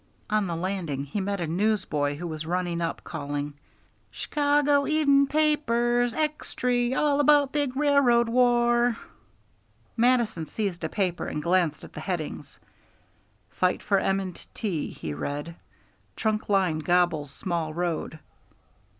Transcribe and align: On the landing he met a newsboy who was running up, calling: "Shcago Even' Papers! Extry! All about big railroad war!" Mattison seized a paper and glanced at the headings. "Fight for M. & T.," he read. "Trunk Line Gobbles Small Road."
On 0.31 0.47
the 0.47 0.55
landing 0.55 1.03
he 1.05 1.21
met 1.21 1.39
a 1.39 1.45
newsboy 1.45 2.15
who 2.15 2.25
was 2.25 2.43
running 2.47 2.81
up, 2.81 3.03
calling: 3.03 3.53
"Shcago 4.11 4.89
Even' 4.89 5.27
Papers! 5.27 6.15
Extry! 6.15 6.95
All 6.95 7.19
about 7.19 7.51
big 7.53 7.75
railroad 7.77 8.27
war!" 8.27 8.97
Mattison 9.95 10.47
seized 10.47 10.83
a 10.83 10.89
paper 10.89 11.27
and 11.27 11.43
glanced 11.43 11.83
at 11.83 11.93
the 11.93 11.99
headings. 11.99 12.59
"Fight 13.51 13.83
for 13.83 13.99
M. 13.99 14.33
& 14.43 14.45
T.," 14.55 14.89
he 14.89 15.13
read. 15.13 15.53
"Trunk 16.15 16.49
Line 16.49 16.79
Gobbles 16.79 17.29
Small 17.29 17.71
Road." 17.71 18.17